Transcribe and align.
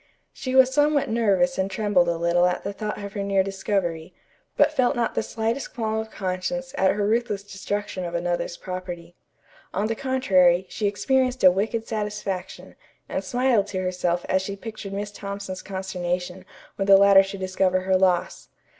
She 0.33 0.55
was 0.55 0.73
somewhat 0.73 1.09
nervous 1.11 1.59
and 1.59 1.69
trembled 1.69 2.07
a 2.07 2.17
little 2.17 2.47
at 2.47 2.63
the 2.63 2.73
thought 2.73 2.97
of 3.03 3.13
her 3.13 3.21
near 3.21 3.43
discovery, 3.43 4.15
but 4.57 4.71
felt 4.73 4.95
not 4.95 5.13
the 5.13 5.21
slightest 5.21 5.75
qualm 5.75 5.99
of 5.99 6.09
conscience 6.09 6.73
at 6.75 6.89
her 6.95 7.05
ruthless 7.05 7.43
destruction 7.43 8.03
of 8.03 8.15
another's 8.15 8.57
property. 8.57 9.15
On 9.75 9.85
the 9.85 9.93
contrary, 9.93 10.65
she 10.69 10.87
experienced 10.87 11.43
a 11.43 11.51
wicked 11.51 11.87
satisfaction, 11.87 12.75
and 13.07 13.23
smiled 13.23 13.67
to 13.67 13.79
herself 13.83 14.25
as 14.27 14.41
she 14.41 14.55
pictured 14.55 14.93
Miss 14.93 15.11
Thompson's 15.11 15.61
consternation 15.61 16.45
when 16.77 16.87
the 16.87 16.97
latter 16.97 17.21
should 17.21 17.39
discover 17.41 17.81
her 17.81 17.95
loss. 17.95 18.49